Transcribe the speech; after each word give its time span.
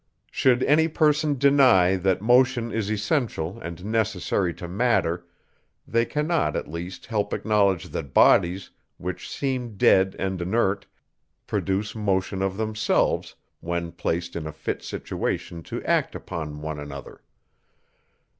Should 0.31 0.63
any 0.63 0.87
person 0.87 1.37
deny, 1.37 1.95
that 1.95 2.23
motion 2.23 2.71
is 2.71 2.89
essential 2.91 3.59
and 3.61 3.85
necessary 3.85 4.51
to 4.55 4.67
matter; 4.67 5.27
they 5.87 6.05
cannot, 6.05 6.55
at 6.55 6.67
least, 6.67 7.05
help 7.05 7.35
acknowledging 7.35 7.91
that 7.91 8.11
bodies, 8.11 8.71
which 8.97 9.29
seem 9.29 9.77
dead 9.77 10.15
and 10.17 10.41
inert, 10.41 10.87
produce 11.45 11.93
motion 11.93 12.41
of 12.41 12.57
themselves, 12.57 13.35
when 13.59 13.91
placed 13.91 14.35
in 14.35 14.47
a 14.47 14.51
fit 14.51 14.81
situation 14.81 15.61
to 15.61 15.83
act 15.83 16.15
upon 16.15 16.61
one 16.63 16.79
another. 16.79 17.21